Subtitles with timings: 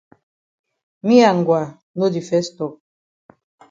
[1.05, 1.61] Me and Ngwa
[1.97, 2.73] no di fes tok.